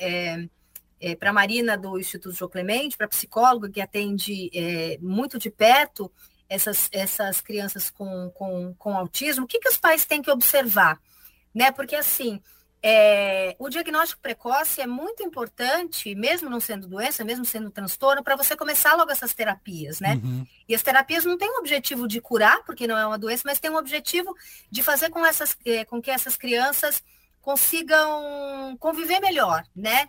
é, 0.99 1.15
para 1.15 1.29
a 1.29 1.33
Marina 1.33 1.77
do 1.77 1.97
Instituto 1.97 2.35
João 2.35 2.51
Clemente, 2.51 2.97
para 2.97 3.05
a 3.05 3.09
psicóloga 3.09 3.69
que 3.69 3.79
atende 3.79 4.49
muito 4.99 5.37
de 5.37 5.51
perto 5.51 6.11
essas, 6.49 6.89
essas 6.91 7.39
crianças 7.39 7.91
com, 7.91 8.31
com, 8.31 8.73
com 8.79 8.97
autismo, 8.97 9.45
o 9.45 9.47
que, 9.47 9.59
que 9.59 9.69
os 9.69 9.77
pais 9.77 10.05
têm 10.05 10.23
que 10.23 10.31
observar? 10.31 10.99
Né? 11.53 11.71
Porque 11.71 11.95
assim, 11.95 12.41
é, 12.89 13.53
o 13.59 13.67
diagnóstico 13.67 14.21
precoce 14.21 14.79
é 14.79 14.87
muito 14.87 15.21
importante, 15.21 16.15
mesmo 16.15 16.49
não 16.49 16.61
sendo 16.61 16.87
doença, 16.87 17.21
mesmo 17.21 17.43
sendo 17.43 17.69
transtorno, 17.69 18.23
para 18.23 18.37
você 18.37 18.55
começar 18.55 18.95
logo 18.95 19.11
essas 19.11 19.33
terapias, 19.33 19.99
né? 19.99 20.13
Uhum. 20.23 20.47
E 20.69 20.73
as 20.73 20.81
terapias 20.81 21.25
não 21.25 21.37
têm 21.37 21.49
o 21.49 21.59
objetivo 21.59 22.07
de 22.07 22.21
curar, 22.21 22.63
porque 22.63 22.87
não 22.87 22.97
é 22.97 23.05
uma 23.05 23.17
doença, 23.17 23.43
mas 23.45 23.59
tem 23.59 23.69
o 23.69 23.75
objetivo 23.75 24.33
de 24.71 24.81
fazer 24.81 25.09
com, 25.09 25.25
essas, 25.25 25.57
é, 25.65 25.83
com 25.83 26.01
que 26.01 26.09
essas 26.09 26.37
crianças 26.37 27.03
consigam 27.41 28.77
conviver 28.79 29.19
melhor, 29.19 29.65
né? 29.75 30.07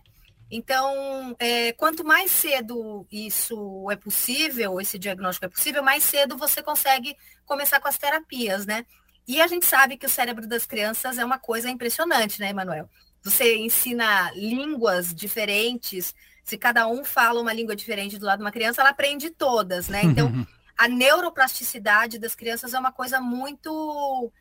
Então, 0.49 1.35
é, 1.41 1.73
quanto 1.73 2.05
mais 2.05 2.31
cedo 2.31 3.05
isso 3.11 3.91
é 3.91 3.97
possível, 3.97 4.81
esse 4.81 5.01
diagnóstico 5.01 5.47
é 5.47 5.49
possível, 5.49 5.83
mais 5.83 6.05
cedo 6.05 6.39
você 6.39 6.63
consegue 6.63 7.17
começar 7.45 7.81
com 7.81 7.89
as 7.89 7.99
terapias, 7.99 8.67
né? 8.67 8.87
E 9.29 9.43
a 9.43 9.47
gente 9.47 9.67
sabe 9.67 9.99
que 9.99 10.07
o 10.07 10.09
cérebro 10.09 10.47
das 10.47 10.65
crianças 10.65 11.19
é 11.19 11.25
uma 11.25 11.39
coisa 11.39 11.69
impressionante, 11.69 12.41
né, 12.41 12.49
Emanuel? 12.49 12.89
Você 13.23 13.57
ensina 13.59 14.33
línguas 14.33 15.15
diferentes, 15.15 16.15
se 16.43 16.57
cada 16.57 16.89
um 16.89 17.05
fala 17.05 17.39
uma 17.39 17.53
língua 17.53 17.77
diferente 17.77 18.19
do 18.19 18.25
lado 18.25 18.39
de 18.39 18.45
uma 18.45 18.51
criança, 18.51 18.81
ela 18.81 18.89
aprende 18.89 19.29
todas, 19.29 19.87
né? 19.89 20.01
Então, 20.03 20.33
a 20.79 20.89
neuroplasticidade 20.89 22.19
das 22.19 22.35
crianças 22.35 22.73
é 22.73 22.79
uma 22.79 22.91
coisa 22.91 23.21
muito, 23.21 24.33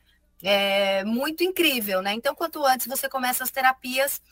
é, 0.42 1.04
muito 1.04 1.44
incrível, 1.44 2.00
né? 2.00 2.14
Então, 2.14 2.34
quanto 2.34 2.64
antes 2.64 2.86
você 2.86 3.10
começa 3.10 3.44
as 3.44 3.50
terapias, 3.50 4.22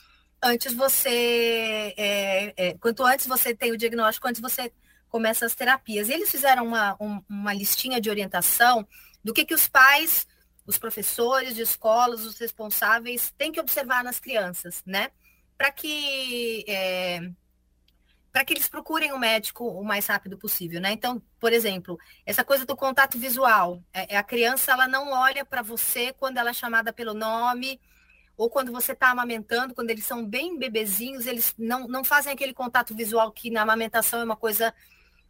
antes 0.43 0.73
você, 0.73 1.93
é, 1.99 2.55
é, 2.57 2.75
quanto 2.79 3.05
antes 3.05 3.27
você 3.27 3.55
tem 3.55 3.73
o 3.73 3.77
diagnóstico, 3.77 4.27
antes 4.27 4.41
você 4.41 4.73
começa 5.11 5.45
as 5.45 5.55
terapias. 5.55 6.09
E 6.09 6.15
eles 6.15 6.31
fizeram 6.31 6.67
uma, 6.67 6.97
um, 6.99 7.23
uma 7.29 7.53
listinha 7.53 8.01
de 8.01 8.09
orientação 8.09 8.89
do 9.23 9.35
que, 9.35 9.45
que 9.45 9.55
os 9.55 9.69
pais, 9.69 10.27
os 10.67 10.79
professores 10.79 11.55
de 11.55 11.63
escolas, 11.63 12.25
os 12.25 12.39
responsáveis 12.39 13.33
têm 13.39 13.53
que 13.53 13.61
observar 13.61 14.03
nas 14.03 14.19
crianças, 14.19 14.83
né? 14.85 15.11
Para 15.57 15.71
que 15.71 16.65
é, 16.69 17.31
para 18.33 18.45
que 18.45 18.53
eles 18.53 18.69
procurem 18.69 19.13
o 19.13 19.19
médico 19.19 19.67
o 19.67 19.83
mais 19.83 20.07
rápido 20.07 20.37
possível, 20.37 20.81
né? 20.81 20.93
Então, 20.93 21.23
por 21.41 21.53
exemplo, 21.53 21.99
essa 22.27 22.45
coisa 22.45 22.67
do 22.67 22.77
contato 22.77 23.19
visual, 23.19 23.83
é, 23.93 24.15
é 24.15 24.17
a 24.19 24.23
criança 24.23 24.73
ela 24.73 24.87
não 24.87 25.11
olha 25.13 25.45
para 25.45 25.63
você 25.63 26.13
quando 26.13 26.37
ela 26.37 26.51
é 26.51 26.53
chamada 26.53 26.93
pelo 26.93 27.15
nome 27.15 27.81
ou 28.37 28.51
quando 28.51 28.71
você 28.71 28.93
está 28.93 29.11
amamentando, 29.11 29.75
quando 29.75 29.89
eles 29.89 30.05
são 30.05 30.27
bem 30.27 30.59
bebezinhos, 30.59 31.27
eles 31.27 31.55
não, 31.57 31.89
não 31.89 32.05
fazem 32.05 32.33
aquele 32.33 32.53
contato 32.53 32.95
visual 32.95 33.33
que 33.33 33.51
na 33.51 33.63
amamentação 33.63 34.21
é 34.21 34.25
uma 34.25 34.37
coisa 34.37 34.75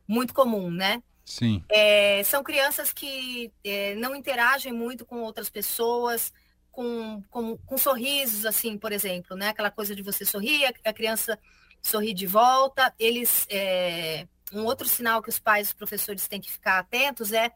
muito 0.08 0.34
comum, 0.34 0.70
né? 0.70 1.02
Sim. 1.26 1.64
É, 1.68 2.22
são 2.22 2.42
crianças 2.44 2.92
que 2.92 3.52
é, 3.64 3.96
não 3.96 4.14
interagem 4.14 4.72
muito 4.72 5.04
com 5.04 5.22
outras 5.22 5.50
pessoas, 5.50 6.32
com, 6.70 7.20
com, 7.28 7.56
com, 7.58 7.76
sorrisos, 7.76 8.46
assim, 8.46 8.78
por 8.78 8.92
exemplo, 8.92 9.36
né? 9.36 9.48
Aquela 9.48 9.72
coisa 9.72 9.94
de 9.94 10.02
você 10.02 10.24
sorrir, 10.24 10.72
a, 10.84 10.92
criança 10.92 11.36
sorrir 11.82 12.14
de 12.14 12.28
volta. 12.28 12.94
Eles, 12.96 13.44
é, 13.50 14.28
um 14.52 14.64
outro 14.64 14.88
sinal 14.88 15.20
que 15.20 15.28
os 15.28 15.40
pais 15.40 15.66
e 15.66 15.70
os 15.70 15.74
professores 15.74 16.28
têm 16.28 16.40
que 16.40 16.50
ficar 16.50 16.78
atentos 16.78 17.32
é, 17.32 17.50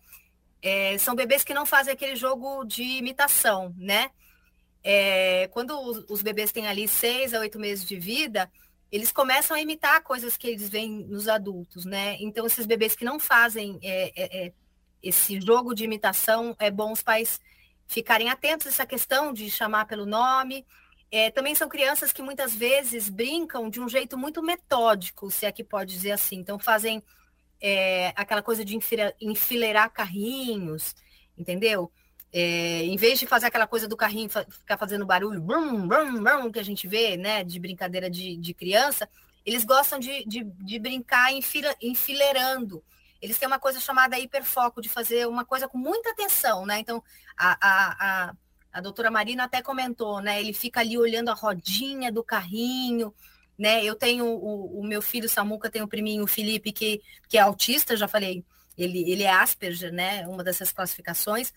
é 0.61 0.99
são 0.99 1.15
bebês 1.15 1.45
que 1.45 1.55
não 1.55 1.65
fazem 1.65 1.93
aquele 1.93 2.17
jogo 2.17 2.65
de 2.65 2.83
imitação, 2.83 3.73
né? 3.79 4.11
É, 4.83 5.49
quando 5.53 5.79
os, 5.79 6.05
os, 6.09 6.23
bebês 6.23 6.51
têm 6.51 6.67
ali 6.67 6.89
seis 6.89 7.35
a 7.35 7.39
oito 7.39 7.59
meses 7.59 7.85
de 7.85 7.97
vida, 7.97 8.51
eles 8.91 9.13
começam 9.13 9.57
a 9.57 9.61
imitar 9.61 10.03
coisas 10.03 10.37
que 10.37 10.49
eles 10.49 10.69
veem 10.69 11.05
nos 11.05 11.29
adultos, 11.29 11.85
né? 11.85 12.17
Então, 12.21 12.47
esses 12.47 12.67
bebês 12.67 12.97
que 12.97 13.05
não 13.05 13.21
fazem 13.21 13.79
é, 13.83 14.13
é, 14.17 14.47
é 14.47 14.53
esse 15.03 15.41
jogo 15.41 15.75
de 15.75 15.85
imitação, 15.85 16.57
é 16.59 16.71
bom 16.71 16.93
os 16.93 17.03
pais 17.03 17.41
ficarem 17.87 18.29
atentos 18.29 18.67
a 18.67 18.71
essa 18.71 18.87
questão 18.87 19.33
de 19.33 19.51
chamar 19.51 19.87
pelo 19.87 20.07
nome, 20.07 20.67
é, 21.11 21.31
também 21.31 21.55
são 21.55 21.69
crianças 21.69 22.13
que 22.13 22.23
muitas 22.23 22.55
vezes 22.55 23.09
brincam 23.09 23.69
de 23.69 23.81
um 23.81 23.89
jeito 23.89 24.17
muito 24.17 24.43
metódico, 24.43 25.31
se 25.31 25.45
é 25.45 25.53
que 25.53 25.65
pode 25.65 25.93
dizer 25.93 26.13
assim. 26.13 26.37
Então, 26.37 26.59
fazem 26.59 27.03
é, 27.61 28.13
aquela 28.15 28.43
coisa 28.43 28.65
de 28.65 28.79
enfileirar 29.21 29.91
carrinhos, 29.93 30.95
entendeu? 31.37 31.91
É, 32.33 32.85
em 32.85 32.97
vez 32.97 33.19
de 33.19 33.27
fazer 33.27 33.47
aquela 33.47 33.67
coisa 33.67 33.89
do 33.89 33.97
carrinho 33.97 34.29
ficar 34.29 34.79
fazendo 34.79 35.05
barulho, 35.05 35.41
brum, 35.41 35.87
brum, 35.87 36.23
brum, 36.23 36.53
que 36.53 36.59
a 36.61 36.65
gente 36.65 36.87
vê, 36.87 37.17
né, 37.17 37.43
de 37.43 37.59
brincadeira 37.59 38.09
de, 38.09 38.37
de 38.37 38.55
criança, 38.55 39.09
eles 39.45 39.65
gostam 39.65 39.99
de, 39.99 40.25
de, 40.27 40.45
de 40.45 40.79
brincar 40.79 41.33
enfileirando. 41.83 42.85
Eles 43.21 43.39
têm 43.39 43.49
uma 43.49 43.59
coisa 43.59 43.81
chamada 43.81 44.19
hiperfoco, 44.19 44.81
de 44.81 44.89
fazer 44.89 45.27
uma 45.27 45.45
coisa 45.45 45.69
com 45.69 45.77
muita 45.77 46.11
atenção, 46.11 46.65
né? 46.65 46.79
Então, 46.79 47.03
a, 47.37 47.59
a, 47.61 48.29
a 48.29 48.35
a 48.73 48.81
doutora 48.81 49.11
Marina 49.11 49.45
até 49.45 49.63
comentou, 49.63 50.21
né? 50.21 50.41
Ele 50.41 50.53
fica 50.53 50.81
ali 50.81 50.97
olhando 50.97 51.31
a 51.31 51.35
rodinha 51.35 52.13
do 52.13 52.23
carrinho, 52.23 53.13
né? 53.59 53.85
Eu 53.85 53.95
tenho 53.97 54.25
o, 54.25 54.81
o 54.81 54.87
meu 54.87 55.03
filho 55.03 55.29
Samuca, 55.29 55.71
tem 55.71 55.83
o 55.83 55.89
priminho 55.89 56.27
Felipe, 56.27 56.73
que, 56.73 57.03
que 57.29 57.37
é 57.37 57.41
autista, 57.41 57.97
já 57.97 58.07
falei, 58.07 58.45
ele, 58.79 59.11
ele 59.11 59.25
é 59.25 59.31
Asperger, 59.31 59.93
né? 59.93 60.27
Uma 60.29 60.45
dessas 60.45 60.73
classificações. 60.73 61.53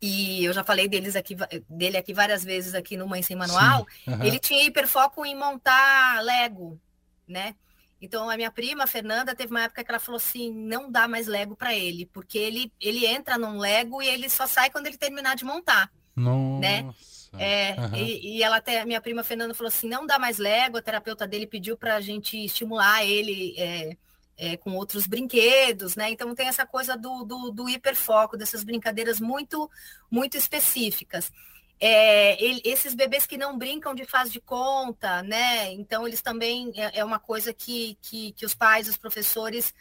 E 0.00 0.44
eu 0.44 0.52
já 0.52 0.62
falei 0.62 0.88
deles 0.88 1.16
aqui, 1.16 1.36
dele 1.68 1.96
aqui 1.96 2.14
várias 2.14 2.44
vezes 2.44 2.74
aqui 2.74 2.96
no 2.96 3.06
Mãe 3.06 3.22
Sem 3.22 3.36
Manual. 3.36 3.86
Uhum. 4.06 4.22
Ele 4.22 4.38
tinha 4.38 4.64
hiperfoco 4.64 5.26
em 5.26 5.34
montar 5.34 6.22
Lego, 6.22 6.80
né? 7.26 7.54
Então 8.00 8.30
a 8.30 8.36
minha 8.36 8.50
prima 8.50 8.86
Fernanda 8.86 9.34
teve 9.34 9.50
uma 9.50 9.62
época 9.62 9.82
que 9.82 9.90
ela 9.90 9.98
falou 9.98 10.18
assim, 10.18 10.52
não 10.52 10.90
dá 10.90 11.08
mais 11.08 11.26
Lego 11.26 11.56
para 11.56 11.74
ele, 11.74 12.06
porque 12.06 12.38
ele 12.38 12.72
ele 12.80 13.04
entra 13.04 13.36
num 13.36 13.58
Lego 13.58 14.00
e 14.00 14.06
ele 14.06 14.28
só 14.28 14.46
sai 14.46 14.70
quando 14.70 14.86
ele 14.86 14.96
terminar 14.96 15.34
de 15.34 15.44
montar. 15.44 15.90
Nossa. 16.14 16.60
Né? 16.60 16.88
É, 17.36 17.74
uhum. 17.78 17.96
e, 17.96 18.38
e, 18.38 18.42
ela 18.42 18.56
até, 18.56 18.84
minha 18.86 19.00
prima 19.00 19.22
Fernanda 19.22 19.52
falou 19.52 19.68
assim, 19.68 19.88
não 19.88 20.06
dá 20.06 20.18
mais 20.18 20.38
Lego, 20.38 20.78
a 20.78 20.82
terapeuta 20.82 21.26
dele 21.26 21.46
pediu 21.46 21.76
para 21.76 21.96
a 21.96 22.00
gente 22.00 22.42
estimular 22.42 23.04
ele 23.04 23.54
é, 23.58 23.96
é, 24.38 24.56
com 24.56 24.74
outros 24.76 25.06
brinquedos, 25.06 25.96
né? 25.96 26.10
Então 26.10 26.32
tem 26.34 26.46
essa 26.46 26.64
coisa 26.64 26.96
do, 26.96 27.24
do, 27.24 27.50
do 27.50 27.68
hiperfoco, 27.68 28.36
dessas 28.36 28.62
brincadeiras 28.62 29.20
muito, 29.20 29.68
muito 30.08 30.36
específicas. 30.36 31.32
É, 31.80 32.42
ele, 32.42 32.60
esses 32.64 32.94
bebês 32.94 33.26
que 33.26 33.36
não 33.36 33.58
brincam 33.58 33.94
de 33.94 34.04
faz 34.04 34.30
de 34.32 34.40
conta, 34.40 35.22
né? 35.22 35.72
Então 35.72 36.06
eles 36.06 36.22
também 36.22 36.72
é, 36.76 37.00
é 37.00 37.04
uma 37.04 37.18
coisa 37.18 37.52
que, 37.52 37.98
que, 38.00 38.32
que 38.32 38.46
os 38.46 38.54
pais, 38.54 38.88
os 38.88 38.96
professores 38.96 39.74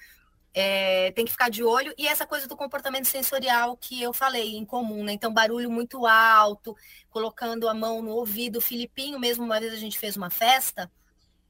é, 0.53 1.11
tem 1.11 1.23
que 1.23 1.31
ficar 1.31 1.49
de 1.49 1.63
olho. 1.63 1.93
E 1.95 2.07
essa 2.07 2.25
coisa 2.25 2.47
do 2.47 2.57
comportamento 2.57 3.05
sensorial 3.05 3.77
que 3.77 4.01
eu 4.01 4.11
falei, 4.11 4.55
em 4.55 4.65
comum, 4.65 5.03
né? 5.03 5.13
Então, 5.13 5.31
barulho 5.31 5.69
muito 5.69 6.07
alto, 6.07 6.75
colocando 7.11 7.69
a 7.69 7.75
mão 7.75 8.01
no 8.01 8.11
ouvido. 8.11 8.57
O 8.57 8.61
Filipinho, 8.61 9.19
mesmo 9.19 9.45
uma 9.45 9.59
vez 9.59 9.71
a 9.71 9.77
gente 9.77 9.99
fez 9.99 10.17
uma 10.17 10.31
festa 10.31 10.91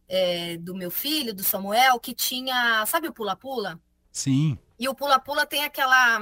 é, 0.08 0.58
do 0.58 0.76
meu 0.76 0.90
filho, 0.92 1.34
do 1.34 1.44
Samuel, 1.44 2.00
que 2.00 2.14
tinha, 2.14 2.86
sabe 2.86 3.08
o 3.08 3.14
pula-pula? 3.14 3.80
Sim. 4.12 4.58
E 4.80 4.88
o 4.88 4.96
pula-pula 4.96 5.46
tem 5.46 5.64
aquela. 5.64 6.20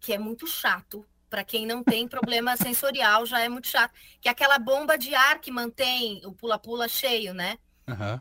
que 0.00 0.12
é 0.12 0.18
muito 0.18 0.46
chato. 0.46 1.04
Para 1.30 1.44
quem 1.44 1.66
não 1.66 1.84
tem 1.84 2.08
problema 2.08 2.56
sensorial, 2.58 3.26
já 3.26 3.40
é 3.40 3.48
muito 3.48 3.68
chato. 3.68 3.92
Que 4.20 4.28
é 4.28 4.32
aquela 4.32 4.58
bomba 4.58 4.96
de 4.96 5.14
ar 5.14 5.40
que 5.40 5.50
mantém 5.50 6.20
o 6.24 6.32
pula-pula 6.32 6.88
cheio, 6.88 7.34
né? 7.34 7.58
Uhum 7.86 8.20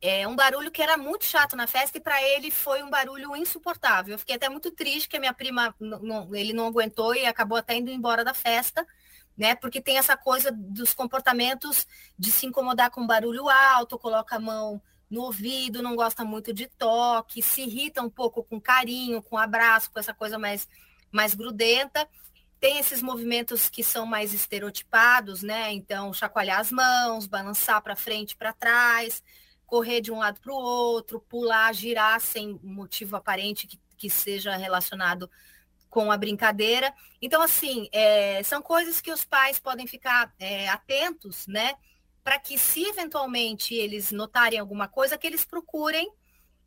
é 0.00 0.26
um 0.26 0.36
barulho 0.36 0.70
que 0.70 0.80
era 0.82 0.96
muito 0.96 1.24
chato 1.24 1.56
na 1.56 1.66
festa 1.66 1.98
e 1.98 2.00
para 2.00 2.22
ele 2.22 2.50
foi 2.50 2.82
um 2.82 2.90
barulho 2.90 3.34
insuportável. 3.34 4.14
Eu 4.14 4.18
fiquei 4.18 4.36
até 4.36 4.48
muito 4.48 4.70
triste 4.70 5.08
que 5.08 5.16
a 5.16 5.20
minha 5.20 5.34
prima 5.34 5.74
não, 5.80 6.34
ele 6.34 6.52
não 6.52 6.66
aguentou 6.66 7.14
e 7.14 7.26
acabou 7.26 7.58
até 7.58 7.76
indo 7.76 7.90
embora 7.90 8.24
da 8.24 8.32
festa, 8.32 8.86
né? 9.38 9.54
Porque 9.54 9.80
tem 9.80 9.96
essa 9.96 10.16
coisa 10.16 10.50
dos 10.52 10.92
comportamentos 10.92 11.86
de 12.18 12.30
se 12.30 12.44
incomodar 12.44 12.90
com 12.90 13.06
barulho 13.06 13.48
alto, 13.48 13.98
coloca 13.98 14.36
a 14.36 14.40
mão 14.40 14.82
no 15.08 15.22
ouvido, 15.22 15.82
não 15.82 15.96
gosta 15.96 16.24
muito 16.24 16.52
de 16.52 16.66
toque, 16.66 17.40
se 17.40 17.62
irrita 17.62 18.02
um 18.02 18.10
pouco 18.10 18.42
com 18.42 18.60
carinho, 18.60 19.22
com 19.22 19.38
abraço, 19.38 19.90
com 19.90 19.98
essa 19.98 20.12
coisa 20.12 20.38
mais 20.38 20.68
mais 21.10 21.34
grudenta. 21.34 22.06
Tem 22.60 22.78
esses 22.78 23.00
movimentos 23.00 23.70
que 23.70 23.84
são 23.84 24.04
mais 24.04 24.34
estereotipados, 24.34 25.42
né? 25.42 25.72
Então, 25.72 26.12
chacoalhar 26.12 26.58
as 26.60 26.72
mãos, 26.72 27.26
balançar 27.26 27.80
para 27.80 27.96
frente, 27.96 28.36
para 28.36 28.52
trás 28.52 29.22
correr 29.68 30.00
de 30.00 30.10
um 30.10 30.18
lado 30.18 30.40
para 30.40 30.52
o 30.52 30.56
outro, 30.56 31.20
pular, 31.20 31.72
girar 31.74 32.18
sem 32.20 32.58
motivo 32.62 33.14
aparente 33.14 33.66
que, 33.66 33.78
que 33.98 34.08
seja 34.08 34.56
relacionado 34.56 35.30
com 35.88 36.10
a 36.12 36.16
brincadeira. 36.16 36.92
Então, 37.20 37.42
assim, 37.42 37.88
é, 37.92 38.42
são 38.42 38.60
coisas 38.62 39.00
que 39.00 39.12
os 39.12 39.24
pais 39.24 39.58
podem 39.58 39.86
ficar 39.86 40.32
é, 40.38 40.68
atentos, 40.68 41.46
né? 41.46 41.74
Para 42.22 42.38
que, 42.38 42.58
se 42.58 42.84
eventualmente 42.84 43.74
eles 43.74 44.12
notarem 44.12 44.58
alguma 44.58 44.86
coisa, 44.86 45.16
que 45.16 45.26
eles 45.26 45.44
procurem, 45.44 46.10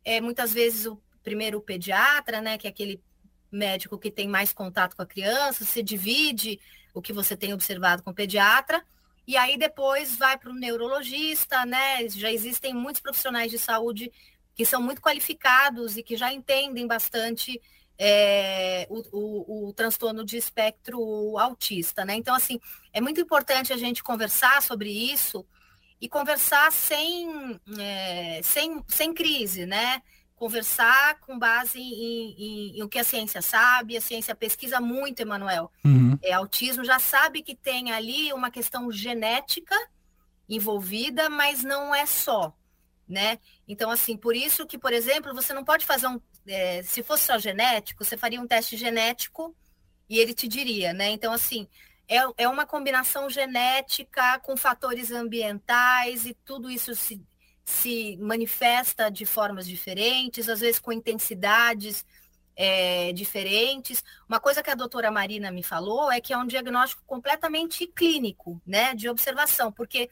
é, 0.04 0.20
muitas 0.20 0.52
vezes, 0.52 0.86
o 0.86 1.00
primeiro 1.22 1.58
o 1.58 1.62
pediatra, 1.62 2.40
né? 2.40 2.58
Que 2.58 2.66
é 2.66 2.70
aquele 2.70 3.02
médico 3.50 3.98
que 3.98 4.10
tem 4.10 4.26
mais 4.26 4.52
contato 4.52 4.96
com 4.96 5.02
a 5.02 5.06
criança, 5.06 5.64
se 5.64 5.82
divide 5.82 6.58
o 6.94 7.02
que 7.02 7.12
você 7.12 7.36
tem 7.36 7.52
observado 7.52 8.02
com 8.02 8.10
o 8.10 8.14
pediatra, 8.14 8.84
e 9.26 9.36
aí 9.36 9.56
depois 9.56 10.16
vai 10.16 10.36
para 10.36 10.50
o 10.50 10.54
neurologista, 10.54 11.64
né? 11.64 12.08
Já 12.08 12.32
existem 12.32 12.74
muitos 12.74 13.00
profissionais 13.00 13.50
de 13.50 13.58
saúde 13.58 14.10
que 14.54 14.64
são 14.64 14.82
muito 14.82 15.00
qualificados 15.00 15.96
e 15.96 16.02
que 16.02 16.16
já 16.16 16.32
entendem 16.32 16.86
bastante 16.86 17.60
é, 17.98 18.86
o, 18.90 19.02
o, 19.12 19.68
o, 19.68 19.72
transtorno 19.72 20.24
de 20.24 20.36
espectro 20.36 21.38
autista, 21.38 22.04
né? 22.04 22.14
Então, 22.14 22.34
assim, 22.34 22.60
é 22.92 23.00
muito 23.00 23.20
importante 23.20 23.72
a 23.72 23.76
gente 23.76 24.02
conversar 24.02 24.62
sobre 24.62 24.90
isso 24.90 25.46
e 26.00 26.08
conversar 26.08 26.72
sem, 26.72 27.60
é, 27.78 28.40
sem, 28.42 28.82
sem 28.88 29.14
crise, 29.14 29.66
né? 29.66 30.02
conversar 30.42 31.20
com 31.20 31.38
base 31.38 31.78
em, 31.78 32.34
em, 32.36 32.78
em, 32.78 32.82
o 32.82 32.88
que 32.88 32.98
a 32.98 33.04
ciência 33.04 33.40
sabe, 33.40 33.96
a 33.96 34.00
ciência 34.00 34.34
pesquisa 34.34 34.80
muito, 34.80 35.20
Emanuel. 35.20 35.70
Uhum. 35.84 36.18
É, 36.20 36.32
autismo 36.32 36.84
já 36.84 36.98
sabe 36.98 37.44
que 37.44 37.54
tem 37.54 37.92
ali 37.92 38.32
uma 38.32 38.50
questão 38.50 38.90
genética 38.90 39.76
envolvida, 40.48 41.30
mas 41.30 41.62
não 41.62 41.94
é 41.94 42.06
só, 42.06 42.52
né? 43.08 43.38
Então, 43.68 43.88
assim, 43.88 44.16
por 44.16 44.34
isso 44.34 44.66
que, 44.66 44.76
por 44.76 44.92
exemplo, 44.92 45.32
você 45.32 45.54
não 45.54 45.64
pode 45.64 45.86
fazer 45.86 46.08
um. 46.08 46.20
É, 46.46 46.82
se 46.82 47.02
fosse 47.02 47.26
só 47.26 47.38
genético, 47.38 48.04
você 48.04 48.16
faria 48.16 48.40
um 48.40 48.46
teste 48.46 48.76
genético 48.76 49.54
e 50.08 50.18
ele 50.18 50.34
te 50.34 50.48
diria, 50.48 50.92
né? 50.92 51.10
Então, 51.10 51.32
assim, 51.32 51.68
é, 52.08 52.18
é 52.38 52.48
uma 52.48 52.66
combinação 52.66 53.30
genética 53.30 54.38
com 54.40 54.56
fatores 54.56 55.10
ambientais 55.10 56.26
e 56.26 56.34
tudo 56.44 56.70
isso 56.70 56.94
se, 56.94 57.22
se 57.64 58.16
manifesta 58.18 59.10
de 59.10 59.24
formas 59.24 59.66
diferentes, 59.66 60.48
às 60.48 60.60
vezes 60.60 60.80
com 60.80 60.92
intensidades 60.92 62.04
é, 62.56 63.12
diferentes. 63.12 64.04
Uma 64.28 64.40
coisa 64.40 64.62
que 64.62 64.70
a 64.70 64.74
doutora 64.74 65.10
Marina 65.10 65.50
me 65.50 65.62
falou 65.62 66.10
é 66.10 66.20
que 66.20 66.32
é 66.32 66.36
um 66.36 66.46
diagnóstico 66.46 67.02
completamente 67.06 67.86
clínico, 67.86 68.60
né, 68.66 68.94
de 68.94 69.08
observação, 69.08 69.72
porque, 69.72 70.10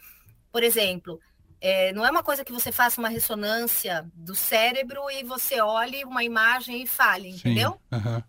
por 0.51 0.63
exemplo, 0.63 1.21
é, 1.61 1.93
não 1.93 2.07
é 2.07 2.11
uma 2.11 2.23
coisa 2.23 2.45
que 2.45 2.53
você 2.53 2.73
faça 2.73 3.01
uma 3.01 3.09
ressonância 3.09 4.11
do 4.15 4.35
cérebro 4.35 5.11
e 5.11 5.23
você 5.23 5.61
olhe 5.61 6.05
uma 6.05 6.25
imagem 6.25 6.83
e 6.83 6.87
fale, 6.87 7.29
entendeu? 7.29 7.79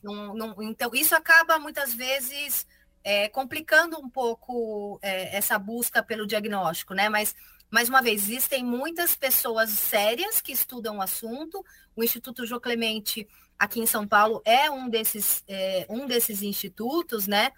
Não, 0.04 0.34
não, 0.34 0.62
então, 0.64 0.92
isso 0.94 1.16
acaba 1.16 1.58
muitas 1.58 1.94
vezes 1.94 2.68
é, 3.04 3.30
complicando 3.30 3.98
um 3.98 4.10
pouco 4.10 5.00
é, 5.02 5.36
essa 5.38 5.58
busca 5.58 6.04
pelo 6.04 6.28
diagnóstico, 6.28 6.94
né? 6.94 7.08
Mas 7.08 7.34
mais 7.72 7.88
uma 7.88 8.02
vez, 8.02 8.24
existem 8.24 8.66
muitas 8.66 9.16
pessoas 9.16 9.70
sérias 9.70 10.42
que 10.42 10.52
estudam 10.52 10.98
o 10.98 11.02
assunto. 11.02 11.64
O 11.96 12.04
Instituto 12.04 12.46
Jô 12.46 12.60
Clemente, 12.60 13.26
aqui 13.58 13.80
em 13.80 13.86
São 13.86 14.06
Paulo, 14.06 14.42
é 14.44 14.70
um 14.70 14.90
desses, 14.90 15.42
é, 15.48 15.86
um 15.88 16.06
desses 16.06 16.42
institutos, 16.42 17.28
né? 17.28 17.54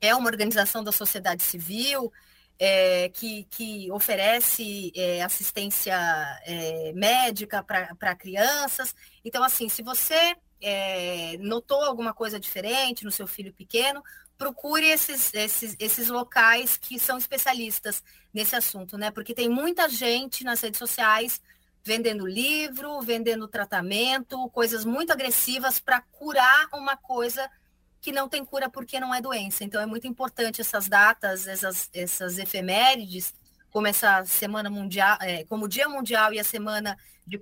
É 0.00 0.12
uma 0.16 0.28
organização 0.28 0.82
da 0.82 0.90
sociedade 0.90 1.44
civil 1.44 2.12
é, 2.60 3.08
que, 3.08 3.44
que 3.44 3.90
oferece 3.90 4.92
é, 4.94 5.22
assistência 5.22 5.96
é, 6.44 6.92
médica 6.92 7.64
para 7.64 8.14
crianças. 8.14 8.94
Então, 9.24 9.42
assim, 9.42 9.70
se 9.70 9.82
você 9.82 10.36
é, 10.60 11.38
notou 11.38 11.82
alguma 11.82 12.12
coisa 12.12 12.38
diferente 12.38 13.02
no 13.02 13.10
seu 13.10 13.26
filho 13.26 13.50
pequeno, 13.50 14.04
procure 14.36 14.86
esses, 14.86 15.32
esses, 15.32 15.74
esses 15.78 16.08
locais 16.08 16.76
que 16.76 16.98
são 16.98 17.16
especialistas 17.16 18.04
nesse 18.32 18.54
assunto, 18.54 18.98
né? 18.98 19.10
Porque 19.10 19.34
tem 19.34 19.48
muita 19.48 19.88
gente 19.88 20.44
nas 20.44 20.60
redes 20.60 20.78
sociais 20.78 21.40
vendendo 21.82 22.26
livro, 22.26 23.00
vendendo 23.00 23.48
tratamento, 23.48 24.50
coisas 24.50 24.84
muito 24.84 25.12
agressivas 25.12 25.80
para 25.80 26.02
curar 26.02 26.68
uma 26.74 26.94
coisa 26.94 27.50
que 28.00 28.12
não 28.12 28.28
tem 28.28 28.44
cura 28.44 28.68
porque 28.68 28.98
não 28.98 29.14
é 29.14 29.20
doença. 29.20 29.64
Então 29.64 29.80
é 29.80 29.86
muito 29.86 30.06
importante 30.06 30.60
essas 30.60 30.88
datas, 30.88 31.46
essas, 31.46 31.90
essas 31.92 32.38
efemérides, 32.38 33.34
como 33.70 33.86
essa 33.86 34.24
semana 34.24 34.70
mundial, 34.70 35.18
é, 35.20 35.44
como 35.44 35.66
o 35.66 35.68
Dia 35.68 35.88
Mundial 35.88 36.32
e 36.32 36.40
a 36.40 36.44
semana 36.44 36.96
de 37.26 37.38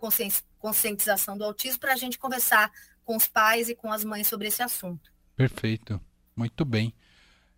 conscientização 0.58 1.38
do 1.38 1.44
autismo, 1.44 1.80
para 1.80 1.94
a 1.94 1.96
gente 1.96 2.18
conversar 2.18 2.70
com 3.04 3.16
os 3.16 3.26
pais 3.26 3.68
e 3.68 3.74
com 3.74 3.90
as 3.90 4.04
mães 4.04 4.26
sobre 4.26 4.48
esse 4.48 4.62
assunto. 4.62 5.10
Perfeito. 5.34 6.00
Muito 6.36 6.64
bem. 6.64 6.92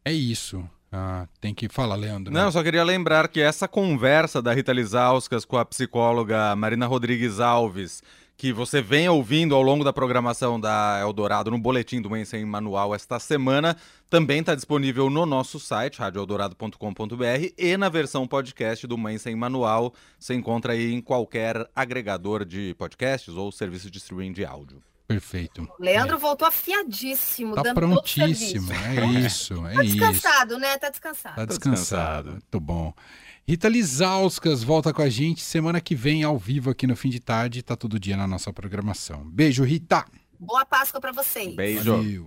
É 0.04 0.12
isso. 0.12 0.68
Ah, 0.92 1.26
tem 1.40 1.54
que 1.54 1.68
falar, 1.68 1.94
Leandro. 1.94 2.32
Não, 2.32 2.50
só 2.50 2.62
queria 2.62 2.82
lembrar 2.82 3.28
que 3.28 3.40
essa 3.40 3.68
conversa 3.68 4.42
da 4.42 4.52
Rita 4.52 4.72
Lizauskas 4.72 5.44
com 5.44 5.56
a 5.56 5.64
psicóloga 5.64 6.54
Marina 6.56 6.86
Rodrigues 6.86 7.38
Alves, 7.38 8.02
que 8.40 8.54
você 8.54 8.80
vem 8.80 9.06
ouvindo 9.06 9.54
ao 9.54 9.60
longo 9.60 9.84
da 9.84 9.92
programação 9.92 10.58
da 10.58 10.98
Eldorado 11.02 11.50
no 11.50 11.58
boletim 11.58 12.00
do 12.00 12.08
Mãe 12.08 12.24
Sem 12.24 12.42
Manual 12.42 12.94
esta 12.94 13.18
semana, 13.18 13.76
também 14.08 14.40
está 14.40 14.54
disponível 14.54 15.10
no 15.10 15.26
nosso 15.26 15.60
site, 15.60 15.98
radioeldorado.com.br, 15.98 17.52
e 17.58 17.76
na 17.76 17.90
versão 17.90 18.26
podcast 18.26 18.86
do 18.86 18.96
Mãe 18.96 19.18
Sem 19.18 19.36
Manual. 19.36 19.92
Você 20.18 20.32
encontra 20.32 20.72
aí 20.72 20.90
em 20.90 21.02
qualquer 21.02 21.68
agregador 21.76 22.46
de 22.46 22.74
podcasts 22.78 23.34
ou 23.34 23.52
serviço 23.52 23.90
de 23.90 23.98
streaming 23.98 24.32
de 24.32 24.46
áudio. 24.46 24.82
Perfeito. 25.06 25.68
Leandro 25.78 26.16
é. 26.16 26.18
voltou 26.18 26.48
afiadíssimo, 26.48 27.54
tá 27.56 27.62
dando 27.62 27.74
prontíssimo, 27.74 28.72
é 28.72 29.04
isso, 29.20 29.66
é 29.66 29.74
tá 29.74 29.82
descansado, 29.82 30.58
né? 30.58 30.78
Tá 30.78 30.88
descansado. 30.88 31.36
Tá 31.36 31.44
descansado, 31.44 32.30
muito 32.30 32.60
bom. 32.60 32.94
Rita 33.50 33.68
Lizauskas 33.68 34.62
volta 34.62 34.92
com 34.92 35.02
a 35.02 35.08
gente 35.08 35.40
semana 35.40 35.80
que 35.80 35.92
vem 35.92 36.22
ao 36.22 36.38
vivo 36.38 36.70
aqui 36.70 36.86
no 36.86 36.94
fim 36.94 37.08
de 37.10 37.18
tarde, 37.18 37.64
tá 37.64 37.74
todo 37.74 37.98
dia 37.98 38.16
na 38.16 38.24
nossa 38.24 38.52
programação. 38.52 39.28
Beijo, 39.28 39.64
Rita. 39.64 40.06
Boa 40.38 40.64
Páscoa 40.64 41.00
para 41.00 41.10
vocês. 41.10 41.56
Beijo. 41.56 41.96
Valeu. 41.96 42.26